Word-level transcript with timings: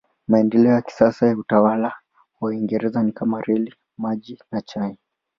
Maendeleo 0.27 0.73
ya 0.73 0.81
kisasa 0.81 1.27
ya 1.27 1.37
utawala 1.37 1.87
wa 2.41 2.49
Uingereza 2.49 3.03
ni 3.03 3.11
kama 3.11 3.41
vile 3.41 3.57
reli, 3.59 3.73
maji 3.97 4.39
na 4.51 4.61
chai. 4.61 4.97